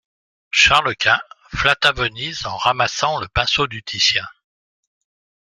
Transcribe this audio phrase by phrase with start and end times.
[0.49, 1.21] Charles-Quint
[1.53, 4.25] flatta Venise en ramassant le pinceau du Titien.